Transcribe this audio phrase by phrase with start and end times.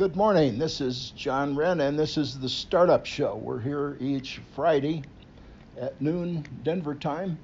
[0.00, 0.58] Good morning.
[0.58, 3.36] This is John Wren, and this is the Startup Show.
[3.36, 5.02] We're here each Friday
[5.78, 7.38] at noon Denver time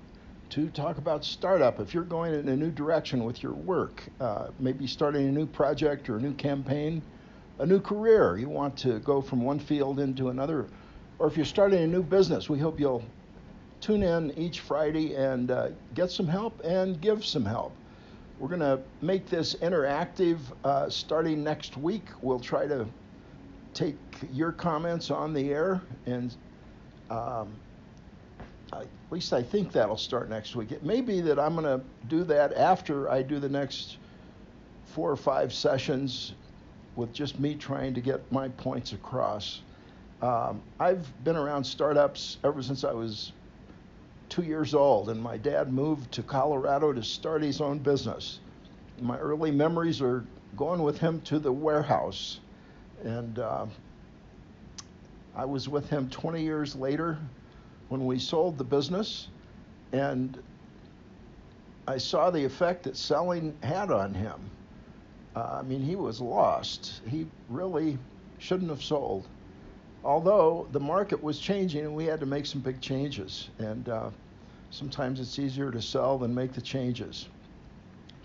[0.49, 1.81] to talk about startup.
[1.81, 5.45] If you're going in a new direction with your work, uh, maybe starting a new
[5.45, 7.03] project or a new campaign,
[7.59, 10.65] a new career, you want to go from one field into another,
[11.19, 13.05] or if you're starting a new business, we hope you'll
[13.83, 17.75] tune in each Friday and uh, get some help and give some help.
[18.39, 22.05] We're going to make this interactive uh, starting next week.
[22.21, 22.87] We'll try to
[23.73, 23.97] take
[24.33, 26.35] your comments on the air, and
[27.11, 27.55] um,
[28.73, 30.71] at least I think that'll start next week.
[30.71, 33.97] It may be that I'm going to do that after I do the next
[34.85, 36.35] four or five sessions
[36.95, 39.63] with just me trying to get my points across.
[40.23, 43.33] Um, I've been around startups ever since I was
[44.29, 48.41] two years old, and my dad moved to Colorado to start his own business.
[49.01, 50.25] My early memories are
[50.57, 52.41] going with him to the warehouse,
[53.05, 53.67] and uh,
[55.35, 57.19] I was with him 20 years later
[57.89, 59.29] when we sold the business,
[59.93, 60.43] and
[61.87, 64.41] I saw the effect that selling had on him.
[65.37, 67.01] Uh, I mean, he was lost.
[67.07, 67.99] He really
[68.39, 69.27] shouldn't have sold
[70.07, 73.51] although the market was changing and we had to make some big changes.
[73.59, 74.11] And uh,
[74.71, 77.29] sometimes it's easier to sell than make the changes.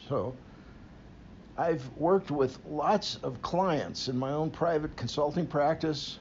[0.07, 0.35] So
[1.57, 6.19] I've worked with lots of clients in my own private consulting practice,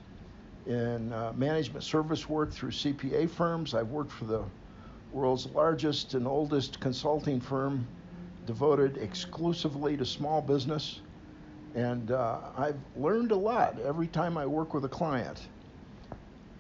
[0.67, 3.75] in uh, management service work through CPA firms.
[3.75, 4.43] I've worked for the
[5.13, 7.87] world's largest and oldest consulting firm
[8.47, 11.01] devoted exclusively to small business.
[11.75, 15.41] And uh, I've learned a lot every time I work with a client.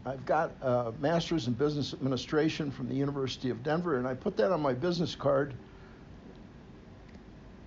[0.06, 4.36] I've got a master's in business administration from the University of Denver, and I put
[4.38, 5.52] that on my business card.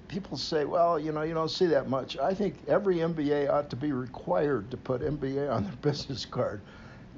[0.07, 2.17] People say, well, you know, you don't see that much.
[2.17, 6.61] I think every MBA ought to be required to put MBA on their business card,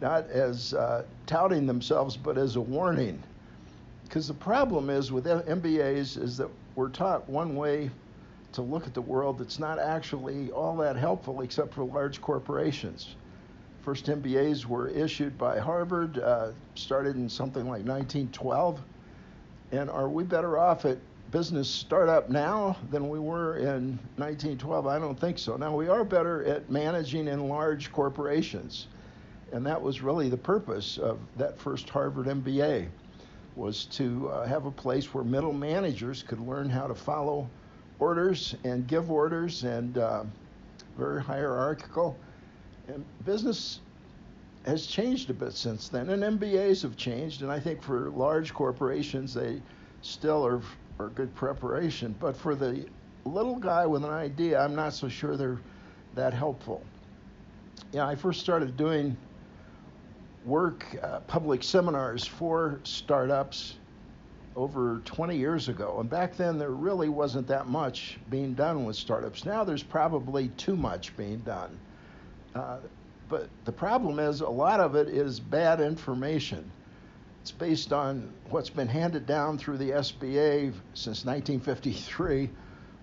[0.02, 3.22] not as uh, touting themselves, but as a warning.
[4.04, 7.90] Because the problem is with MBAs is that we're taught one way
[8.56, 13.16] to look at the world that's not actually all that helpful except for large corporations.
[13.82, 18.82] First MBAs were issued by Harvard, uh, started in something like 1912.
[19.72, 20.98] And are we better off at
[21.32, 24.88] business startup now than we were in 1912?
[24.88, 25.58] I don't think so.
[25.58, 28.88] Now, we are better at managing in large corporations.
[29.52, 32.88] And that was really the purpose of that first Harvard MBA
[33.56, 37.50] was to uh, have a place where middle managers could learn how to follow
[38.00, 40.24] orders and give orders and uh,
[40.98, 42.18] very hierarchical.
[42.88, 43.80] And business
[44.66, 47.42] has changed a bit since then, and MBAs have changed.
[47.42, 49.62] And I think for large corporations, they
[50.02, 50.62] still are,
[51.00, 52.16] are good preparation.
[52.20, 52.86] But for the
[53.26, 55.60] little guy with an idea, I'm not so sure they're
[56.16, 56.82] that helpful.
[57.92, 59.18] Yeah, I first started doing
[60.46, 63.76] work, uh, public seminars for startups
[64.56, 65.98] over 20 years ago.
[66.00, 69.46] And back then, there really wasn't that much being done with startups.
[69.46, 71.78] Now there's probably too much being done.
[72.54, 72.78] Uh,
[73.28, 76.72] but the problem is, a lot of it is bad information.
[77.42, 82.50] It's based on what's been handed down through the SBA since 1953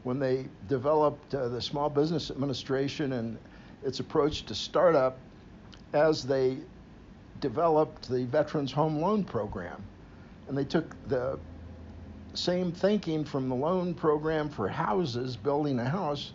[0.04, 3.36] when they developed uh, the Small Business Administration and
[3.84, 5.19] its approach to startup
[5.92, 6.58] as they
[7.40, 9.82] developed the Veterans Home Loan Program
[10.52, 11.38] and they took the
[12.34, 16.32] same thinking from the loan program for houses, building a house,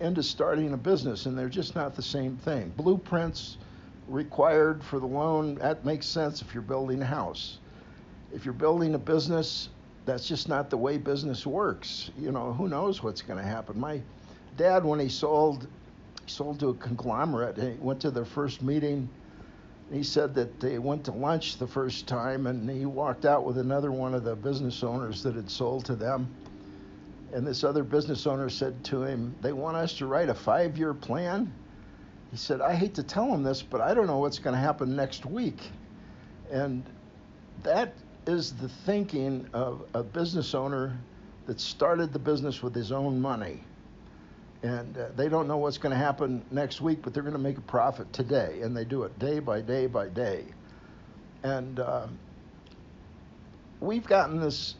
[0.00, 2.72] into starting a business, and they're just not the same thing.
[2.76, 3.58] Blueprints
[4.08, 7.58] required for the loan, that makes sense if you're building a house.
[8.34, 9.68] If you're building a business,
[10.04, 12.10] that's just not the way business works.
[12.18, 13.78] You know, who knows what's going to happen.
[13.78, 14.02] My
[14.56, 15.68] dad, when he sold,
[16.26, 17.56] sold to a conglomerate.
[17.56, 19.08] He went to their first meeting
[19.92, 23.58] he said that they went to lunch the first time and he walked out with
[23.58, 26.28] another one of the business owners that had sold to them.
[27.32, 30.78] And this other business owner said to him, They want us to write a five
[30.78, 31.52] year plan.
[32.30, 34.60] He said, I hate to tell him this, but I don't know what's going to
[34.60, 35.58] happen next week.
[36.52, 36.84] And
[37.64, 37.92] that
[38.26, 40.96] is the thinking of a business owner
[41.46, 43.60] that started the business with his own money
[44.62, 47.38] and uh, they don't know what's going to happen next week, but they're going to
[47.38, 50.44] make a profit today, and they do it day by day by day.
[51.42, 52.06] And uh,
[53.80, 54.74] we've gotten this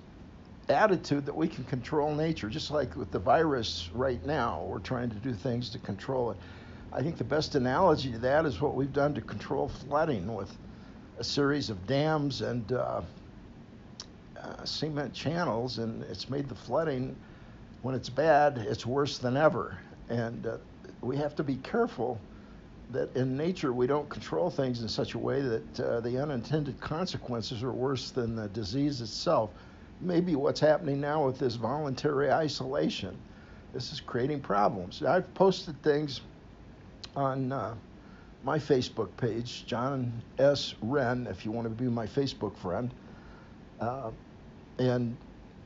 [0.69, 4.65] attitude that we can control nature, just like with the virus right now.
[4.67, 6.37] We're trying to do things to control it.
[6.93, 10.51] I think the best analogy to that is what we've done to control flooding with
[11.19, 13.03] a series of dams and uh,
[14.37, 17.17] uh cement channels, and it's made the flooding
[17.83, 19.79] when it's bad, it's worse than ever.
[20.09, 20.57] And uh,
[21.01, 22.21] we have to be careful
[22.91, 26.81] that in nature we don't control things in such a way that uh, the unintended
[26.81, 29.51] consequences are worse than the disease itself.
[30.01, 33.17] Maybe what's happening now with this voluntary isolation,
[33.73, 35.03] this is creating problems.
[35.03, 36.23] I've posted things
[37.15, 37.75] on uh,
[38.43, 40.75] my Facebook page, John S.
[40.83, 42.93] Wren, if you want to be my Facebook friend.
[43.79, 44.11] Uh,
[44.79, 45.17] and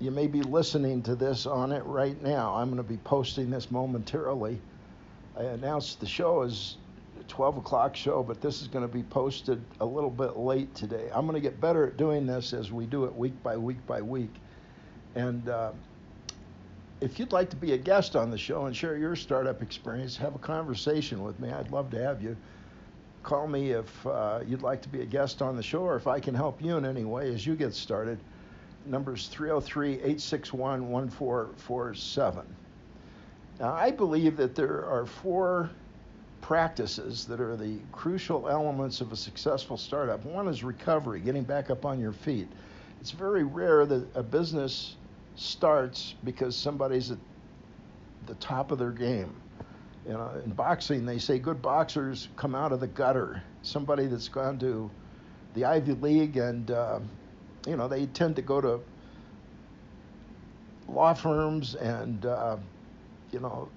[0.01, 2.55] you may be listening to this on it right now.
[2.55, 4.61] I'm going to be posting this momentarily.
[5.39, 6.77] I announced the show is
[7.29, 11.09] 12 o'clock show, but this is going to be posted a little bit late today.
[11.13, 13.85] I'm going to get better at doing this as we do it week by week
[13.87, 14.35] by week.
[15.15, 15.73] And uh,
[17.01, 20.17] if you'd like to be a guest on the show and share your startup experience,
[20.17, 21.51] have a conversation with me.
[21.51, 22.37] I'd love to have you.
[23.23, 26.07] Call me if uh, you'd like to be a guest on the show or if
[26.07, 28.19] I can help you in any way as you get started.
[28.87, 32.45] Number's 303 861 1447.
[33.61, 35.71] Now, I believe that there are four
[36.41, 40.25] practices that are the crucial elements of a successful startup.
[40.27, 42.49] One is recovery, getting back up on your feet.
[43.01, 44.97] It's very rare that a business
[45.37, 47.19] starts because somebody's at
[48.27, 49.35] the top of their game.
[50.07, 53.43] You know, in boxing, they say good boxers come out of the gutter.
[53.63, 54.91] Somebody that's gone to
[55.55, 57.01] the Ivy League and, uh,
[57.67, 58.81] you know, they tend to go to
[60.89, 62.57] law firms and, uh,
[63.33, 63.69] you know,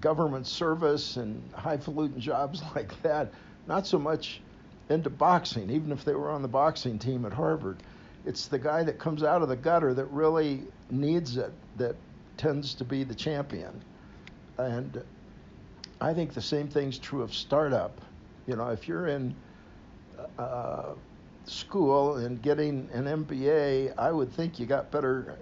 [0.00, 3.32] government service and highfalutin jobs like that,
[3.66, 4.40] not so much
[4.88, 7.76] into boxing, even if they were on the boxing team at Harvard.
[8.24, 11.96] It's the guy that comes out of the gutter that really needs it that
[12.36, 13.82] tends to be the champion.
[14.56, 15.02] And
[16.00, 18.00] I think the same thing's true of startup.
[18.46, 19.34] You know, if you're in
[20.38, 20.94] uh,
[21.48, 25.36] school and getting an MBA, I would think you got better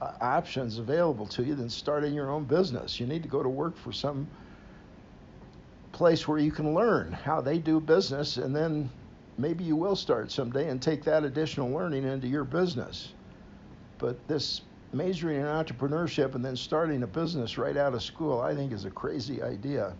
[0.00, 2.98] uh, options available to you than starting your own business.
[2.98, 4.26] You need to go to work for some
[5.92, 8.90] place where you can learn how they do business and then
[9.38, 13.12] maybe you will start someday and take that additional learning into your business.
[13.98, 18.54] But this majoring in entrepreneurship and then starting a business right out of school, I
[18.54, 19.94] think is a crazy idea.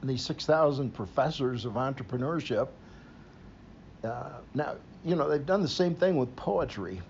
[0.00, 2.68] And these 6,000 professors of entrepreneurship,
[4.04, 7.00] uh, now, you know, they've done the same thing with poetry.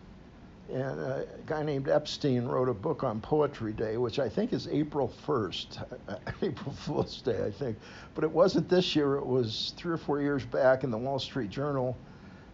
[0.72, 4.68] And a guy named Epstein wrote a book on Poetry Day, which I think is
[4.68, 5.84] April 1st,
[6.42, 7.76] April Fool's Day, I think.
[8.14, 11.18] But it wasn't this year, it was three or four years back in the Wall
[11.18, 11.96] Street Journal.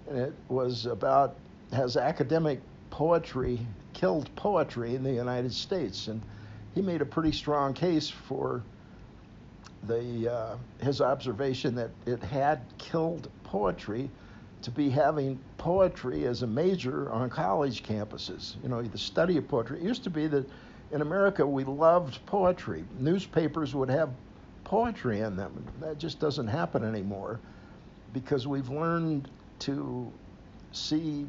[0.09, 1.37] And it was about
[1.73, 2.61] has academic
[2.91, 3.61] poetry
[3.93, 6.09] killed poetry in the United States?
[6.09, 6.23] And
[6.75, 8.63] he made a pretty strong case for
[9.87, 14.11] the uh, his observation that it had killed poetry
[14.63, 18.57] to be having poetry as a major on college campuses.
[18.63, 19.79] You know, the study of poetry.
[19.79, 20.49] It used to be that
[20.91, 22.85] in America we loved poetry.
[22.99, 24.11] Newspapers would have
[24.65, 25.65] poetry in them.
[25.81, 27.41] That just doesn't happen anymore
[28.13, 30.11] because we've learned to
[30.73, 31.27] see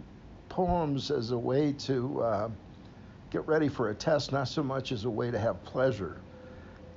[0.50, 2.50] poems as a way to uh,
[3.30, 6.18] get ready for a test, not so much as a way to have pleasure.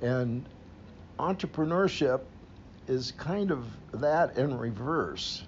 [0.01, 0.43] And
[1.19, 2.21] entrepreneurship
[2.87, 5.43] is kind of that in reverse.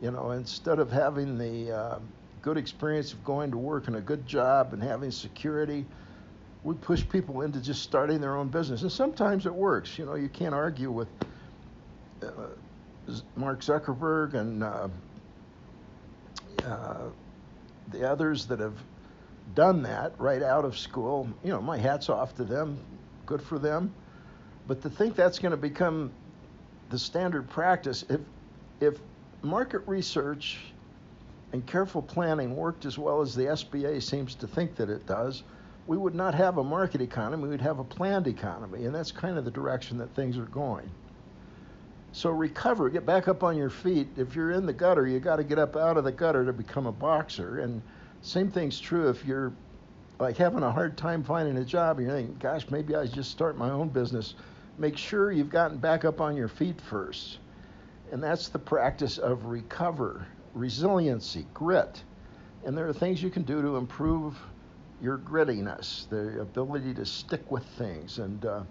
[0.00, 1.98] You know, instead of having the uh,
[2.42, 5.84] good experience of going to work and a good job and having security,
[6.64, 8.82] we push people into just starting their own business.
[8.82, 9.98] And sometimes it works.
[9.98, 11.08] You know, you can't argue with
[12.22, 12.30] uh,
[13.36, 14.88] Mark Zuckerberg and uh,
[16.64, 17.08] uh,
[17.90, 18.78] the others that have
[19.54, 21.28] done that right out of school.
[21.42, 22.78] You know, my hat's off to them.
[23.26, 23.92] Good for them.
[24.66, 26.10] But to think that's going to become
[26.90, 28.20] the standard practice, if
[28.80, 28.98] if
[29.42, 30.58] market research
[31.52, 35.42] and careful planning worked as well as the SBA seems to think that it does,
[35.86, 39.36] we would not have a market economy, we'd have a planned economy, and that's kind
[39.38, 40.88] of the direction that things are going.
[42.12, 44.08] So recover, get back up on your feet.
[44.16, 46.52] If you're in the gutter, you got to get up out of the gutter to
[46.52, 47.60] become a boxer.
[47.60, 47.82] And
[48.22, 49.52] same thing's true if you're
[50.20, 53.30] like having a hard time finding a job and you're thinking, gosh, maybe I just
[53.30, 54.34] start my own business.
[54.76, 57.38] Make sure you've gotten back up on your feet first.
[58.10, 62.02] And that's the practice of recover, resiliency, grit.
[62.64, 64.36] And there are things you can do to improve
[65.00, 68.62] your grittiness, the ability to stick with things, and uh,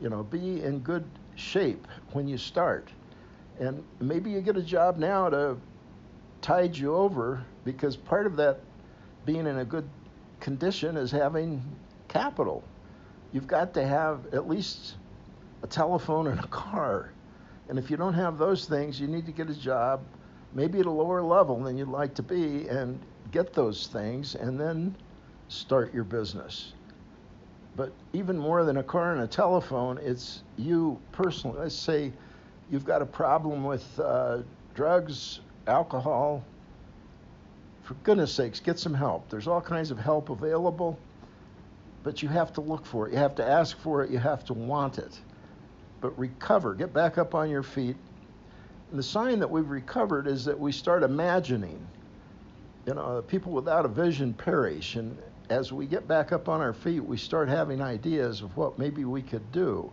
[0.00, 1.04] you know, be in good
[1.34, 2.90] shape when you start.
[3.58, 5.56] And maybe you get a job now to
[6.42, 8.60] tide you over because part of that
[9.24, 9.88] being in a good
[10.40, 11.62] condition is having
[12.08, 12.62] capital.
[13.32, 14.94] You've got to have at least
[15.62, 17.10] a telephone and a car.
[17.68, 20.00] And if you don't have those things, you need to get a job,
[20.54, 22.98] maybe at a lower level than you'd like to be, and
[23.32, 24.94] get those things and then
[25.48, 26.72] start your business.
[27.76, 31.58] But even more than a car and a telephone, it's you personally.
[31.58, 32.12] Let's say
[32.70, 34.38] you've got a problem with uh,
[34.74, 36.42] drugs, alcohol.
[37.82, 39.28] For goodness sakes, get some help.
[39.28, 40.98] There's all kinds of help available,
[42.02, 43.12] but you have to look for it.
[43.12, 44.10] You have to ask for it.
[44.10, 45.20] You have to want it.
[46.00, 47.96] But recover, get back up on your feet.
[48.90, 51.84] And the sign that we've recovered is that we start imagining.
[52.86, 54.96] You know, people without a vision perish.
[54.96, 55.16] And
[55.50, 59.04] as we get back up on our feet, we start having ideas of what maybe
[59.04, 59.90] we could do.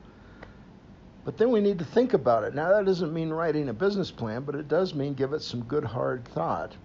[1.26, 2.54] But then we need to think about it.
[2.54, 5.64] Now, that doesn't mean writing a business plan, but it does mean give it some
[5.64, 6.76] good hard thought.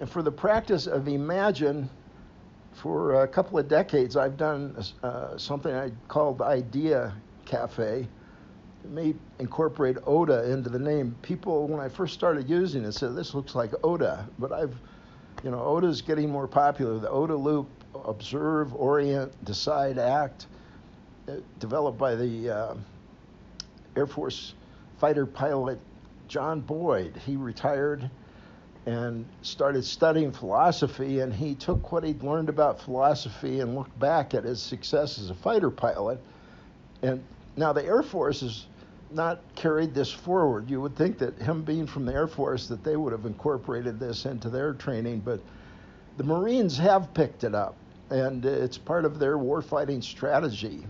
[0.00, 1.90] And for the practice of imagine,
[2.72, 7.14] for a couple of decades, I've done uh, something I called Idea
[7.54, 8.08] Cafe.
[8.84, 11.14] May incorporate OODA into the name.
[11.22, 14.74] People, when I first started using it, said this looks like OODA, but I've,
[15.44, 16.98] you know, OODA is getting more popular.
[16.98, 17.68] The OODA loop:
[18.04, 20.46] observe, orient, decide, act,
[21.28, 22.74] uh, developed by the uh,
[23.96, 24.54] Air Force
[24.98, 25.78] fighter pilot
[26.26, 27.16] John Boyd.
[27.24, 28.10] He retired
[28.86, 34.34] and started studying philosophy, and he took what he'd learned about philosophy and looked back
[34.34, 36.20] at his success as a fighter pilot.
[37.00, 37.22] And
[37.56, 38.66] now the Air Force has
[39.10, 40.68] not carried this forward.
[40.68, 44.00] You would think that him being from the Air Force that they would have incorporated
[44.00, 45.40] this into their training, but
[46.16, 47.76] the Marines have picked it up,
[48.10, 50.84] and it's part of their warfighting strategy.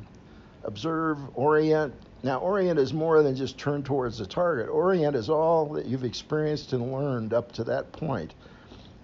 [0.64, 1.94] Observe, orient,
[2.25, 4.71] now, orient is more than just turn towards the target.
[4.71, 8.33] Orient is all that you've experienced and learned up to that point.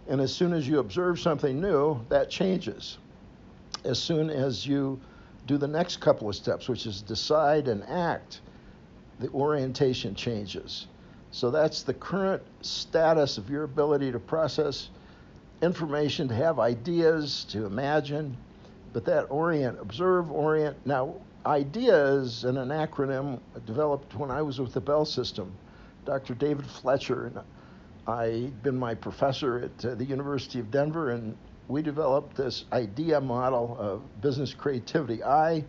[0.08, 2.96] And as soon as you observe something new, that changes.
[3.84, 4.98] As soon as you
[5.46, 8.40] do the next couple of steps, which is decide and act,
[9.18, 10.86] the orientation changes.
[11.32, 14.90] So that's the current status of your ability to process
[15.62, 18.36] information, to have ideas, to imagine.
[18.92, 20.76] But that orient, observe, orient.
[20.84, 21.14] Now,
[21.46, 25.52] ideas is an, an acronym developed when I was with the Bell System.
[26.04, 26.34] Dr.
[26.34, 27.38] David Fletcher and
[28.06, 31.36] I'd been my professor at uh, the University of Denver, and
[31.70, 35.22] we developed this IDEA model of business creativity.
[35.22, 35.64] I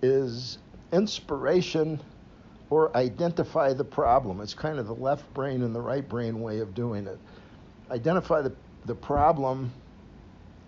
[0.00, 0.58] is
[0.92, 2.00] inspiration
[2.70, 4.40] or identify the problem.
[4.40, 7.18] It's kind of the left brain and the right brain way of doing it.
[7.90, 8.52] Identify the,
[8.84, 9.72] the problem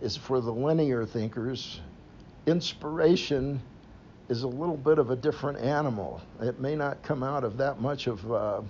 [0.00, 1.80] is for the linear thinkers.
[2.46, 3.60] Inspiration
[4.28, 6.20] is a little bit of a different animal.
[6.40, 8.62] It may not come out of that much of, uh,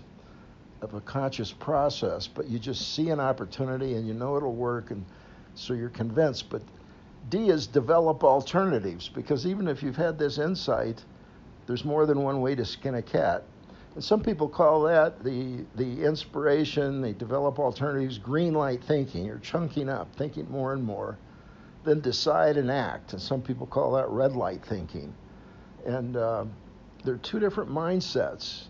[0.82, 4.90] of a conscious process, but you just see an opportunity and you know it'll work,
[4.90, 5.04] and
[5.58, 6.50] so you're convinced.
[6.50, 6.62] But
[7.28, 11.04] D is develop alternatives because even if you've had this insight,
[11.66, 13.44] there's more than one way to skin a cat.
[13.94, 19.24] And some people call that the, the inspiration, they develop alternatives, green light thinking.
[19.24, 21.18] You're chunking up, thinking more and more.
[21.84, 23.12] Then decide and act.
[23.12, 25.12] And some people call that red light thinking
[25.88, 26.44] and uh,
[27.04, 28.64] they're two different mindsets,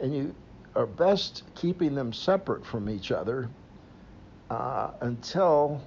[0.00, 0.34] and you
[0.76, 3.48] are best keeping them separate from each other
[4.50, 5.82] uh, until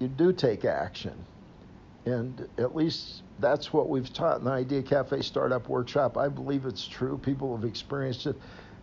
[0.00, 1.14] you do take action.
[2.06, 6.16] And at least that's what we've taught in the Idea Cafe Startup Workshop.
[6.16, 7.18] I believe it's true.
[7.18, 8.36] People have experienced it.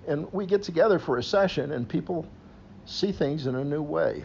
[0.07, 2.25] And we get together for a session, and people
[2.86, 4.24] see things in a new way.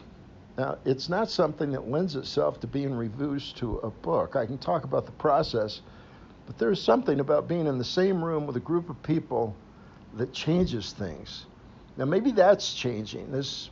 [0.56, 4.36] Now, it's not something that lends itself to being reduced to a book.
[4.36, 5.80] I can talk about the process
[6.46, 9.54] but there's something about being in the same room with a group of people
[10.14, 11.46] that changes things.
[11.96, 13.30] Now maybe that's changing.
[13.30, 13.70] This,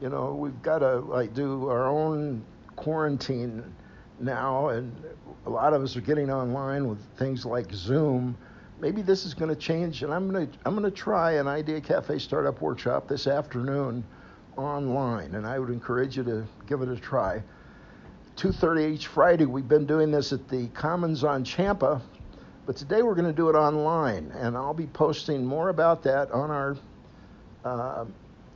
[0.00, 2.44] you know, we've got to like do our own
[2.76, 3.62] quarantine
[4.20, 4.92] now, and
[5.46, 8.36] a lot of us are getting online with things like Zoom.
[8.80, 11.48] Maybe this is going to change, and I'm going to I'm going to try an
[11.48, 14.04] Idea Cafe startup workshop this afternoon
[14.56, 17.42] online, and I would encourage you to give it a try.
[18.36, 19.46] 2:30 each Friday.
[19.46, 22.00] We've been doing this at the Commons on Champa,
[22.66, 26.30] but today we're going to do it online, and I'll be posting more about that
[26.30, 26.76] on our
[27.64, 28.04] uh,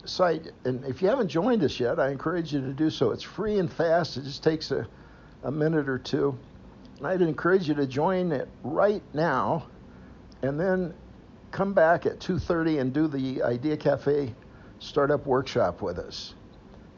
[0.09, 0.53] site.
[0.65, 3.11] And if you haven't joined us yet, I encourage you to do so.
[3.11, 4.17] It's free and fast.
[4.17, 4.87] It just takes a,
[5.43, 6.39] a minute or two.
[6.99, 9.67] And I'd encourage you to join it right now,
[10.43, 10.95] and then
[11.51, 14.35] come back at 2:30 and do the Idea Cafe
[14.79, 16.35] startup workshop with us.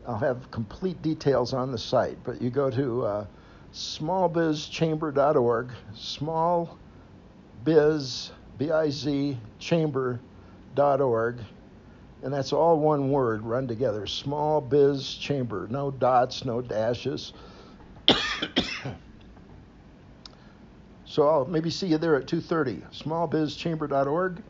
[0.06, 3.26] I'll have complete details on the site, but you go to uh,
[3.72, 6.70] smallbizchamber.org, smallbiz,
[8.56, 11.38] B-I-Z, chamber.org,
[12.22, 17.32] and that's all one word run together, small biz chamber, no dots, no dashes.
[21.04, 24.42] so I'll maybe see you there at 2.30, smallbizchamber.org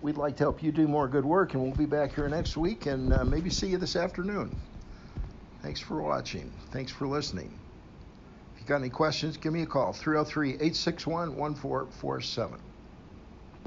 [0.00, 2.56] we'd like to help you do more good work, and we'll be back here next
[2.56, 4.54] week and uh, maybe see you this afternoon.
[5.62, 6.52] Thanks for watching.
[6.70, 7.58] Thanks for listening.
[8.54, 9.36] If you Got any questions?
[9.36, 12.60] Give me a call 303 861 1447.